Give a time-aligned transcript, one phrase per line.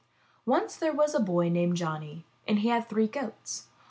[0.47, 3.67] Once there was a boy named Johnny, and he had three goats.